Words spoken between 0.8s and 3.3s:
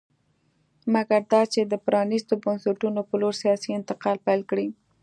مګر دا چې د پرانېستو بنسټونو په